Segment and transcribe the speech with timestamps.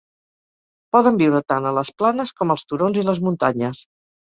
[0.97, 3.87] Poden viure tant a les planes com els turons i les muntanyes.